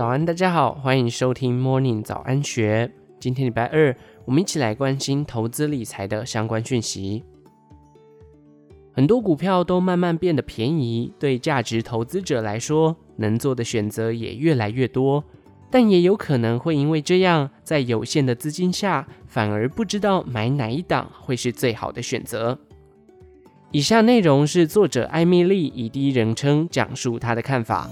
[0.00, 2.90] 早安，大家好，欢迎收听 Morning 早安学。
[3.18, 3.94] 今天礼拜二，
[4.24, 7.22] 我们一起来关心投资理财的相关讯息。
[8.94, 15.22] 很多股票都慢慢变得便宜，对价值投资者来说，能做的选择也越来越多。
[15.70, 22.58] 但也有可能会因为这样，在有限的资金下，反而不知道买哪一档会是最好的选择。
[23.70, 27.90] 以下内容是作者艾米丽以第一人称讲述她的看法。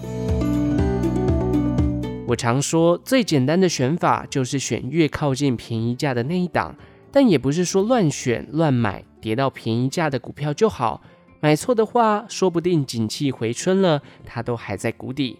[2.28, 6.76] 我常说，最简单的选法就是选越靠近便宜价的那一档，
[7.10, 11.00] 但也不是说乱选乱买，跌到便宜价的股票就好。
[11.40, 15.38] 买错的话，说不定景气回春了，它都还在谷底。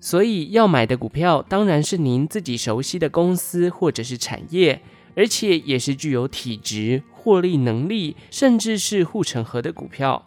[0.00, 4.82] 所以要买的股票，当然是您自己熟悉的公司或者是产业，
[5.16, 10.26] 而且也是具有体质、获利能力，甚至是护城河的股票。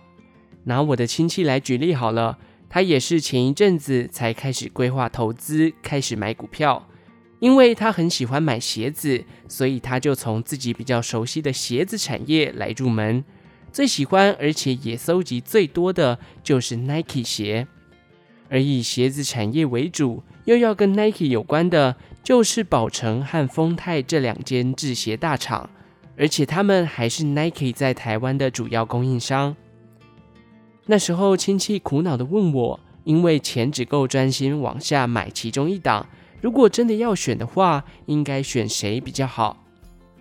[0.64, 2.40] 拿我的亲戚来举例好了。
[2.74, 6.88] 他也是前一阵子才开始规划投资，开始买股票。
[7.40, 13.26] 因为他很喜欢买鞋子，所以他就从自己比较熟悉的鞋子产业来入门。
[13.74, 17.68] 最喜欢而且也搜集最多的就是 Nike 鞋。
[18.50, 25.70] 而以鞋子产业为主，又要跟 Nike 有关的，就是宝成和丰泰这两间制鞋大厂，
[26.16, 29.58] 而且他们还是 Nike 在台湾的主要供应商。
[30.86, 36.08] 那时候亲戚苦恼地问我，因为钱只够专心往下买其中一档，
[36.42, 39.58] 如果真的要选的话，应该选谁比较好？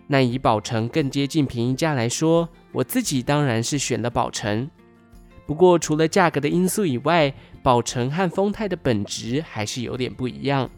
[0.06, 4.68] 那以宝成更接近便宜价来说，我自己当然是选了宝成。
[5.46, 10.70] 不过除了价格的因素以外，宝成和丰泰的本质还是有点不一样，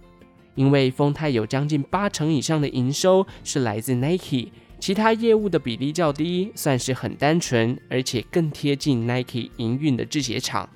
[0.55, 4.49] 因为丰泰有将近八成以上的营收是来自 Nike。
[4.83, 10.69] 其他业务的比例较低，算是很单纯，而且更贴近 Nike 营运的制鞋厂。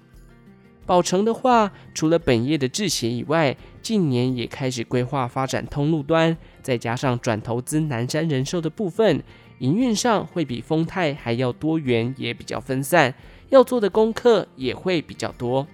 [0.87, 9.25] 宝成的话，除了本业的制鞋以外，近年也开始规划发展通路端，再加上转投资南山人寿的部分，
[9.59, 13.13] 营运上会比丰泰还要多元，也比较分散，
[13.49, 15.67] 要做的功课也会比较多。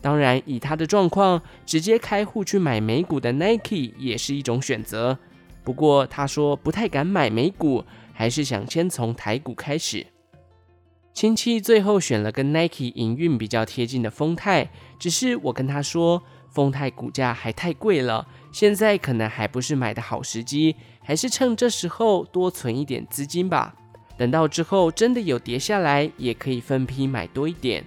[0.00, 5.18] 当然，以他的状况，直接开户去买美股的 Nike 也是一种选择。
[5.64, 10.06] 不过他说不太敢买美股，还是想先从台股开始。
[11.12, 23.74] 亲戚最后选了跟 Nike 营运比较贴近的丰泰，只是我跟他说，丰泰股价还太贵了，现在可能还不是买的好时机，还是趁这时候多存一点资金吧。
[24.16, 27.84] 等到之后真的有跌下来，也可以分批买多一点。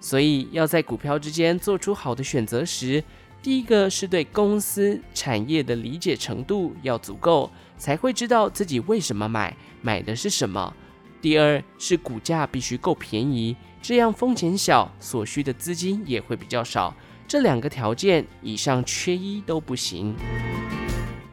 [0.00, 3.04] 所以要在股票之间做出好的选择时，
[3.42, 10.74] 第一个是对公司产业的理解程度要足够，才会知道自己为什么买，买的是什么。
[11.22, 16.94] 第二是股价必须够便宜，这样风险小，所需的资金也会比较少。
[17.26, 20.14] 这两个条件以上缺一都不行。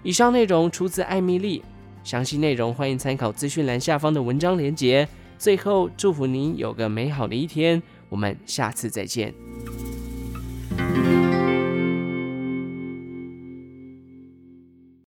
[0.03, 1.61] 以上内容出自艾米丽，
[2.03, 5.07] 详细内容欢迎参考资讯栏下方的文章连结。
[5.37, 9.33] 最后祝福您有个美好的一天，我们下次再见。